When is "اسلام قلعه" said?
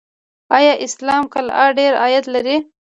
0.85-1.65